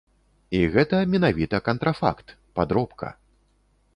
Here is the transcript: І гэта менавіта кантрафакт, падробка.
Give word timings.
І 0.59 0.61
гэта 0.75 1.01
менавіта 1.15 1.59
кантрафакт, 1.67 2.27
падробка. 2.61 3.13